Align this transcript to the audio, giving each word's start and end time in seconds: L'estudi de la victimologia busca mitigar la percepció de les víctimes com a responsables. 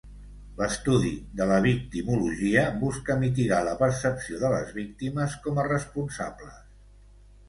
L'estudi 0.59 1.09
de 1.41 1.45
la 1.49 1.57
victimologia 1.65 2.63
busca 2.83 3.17
mitigar 3.23 3.59
la 3.67 3.75
percepció 3.81 4.39
de 4.45 4.51
les 4.55 4.71
víctimes 4.79 5.37
com 5.45 5.61
a 5.61 5.67
responsables. 5.69 6.57